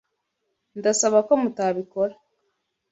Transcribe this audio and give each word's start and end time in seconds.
Ndasaba 0.77 1.17
ko 1.27 1.33
mutabikora. 1.41 2.13